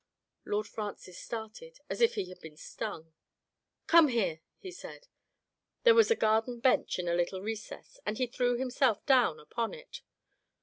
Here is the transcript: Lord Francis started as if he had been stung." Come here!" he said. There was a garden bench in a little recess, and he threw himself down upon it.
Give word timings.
Lord 0.45 0.65
Francis 0.65 1.19
started 1.19 1.77
as 1.87 2.01
if 2.01 2.15
he 2.15 2.29
had 2.29 2.39
been 2.39 2.57
stung." 2.57 3.13
Come 3.85 4.07
here!" 4.07 4.41
he 4.63 4.71
said. 4.71 5.07
There 5.83 5.93
was 5.93 6.09
a 6.09 6.15
garden 6.15 6.59
bench 6.59 6.97
in 6.97 7.07
a 7.07 7.13
little 7.13 7.43
recess, 7.43 7.99
and 8.03 8.17
he 8.17 8.25
threw 8.25 8.57
himself 8.57 9.05
down 9.05 9.39
upon 9.39 9.75
it. 9.75 10.01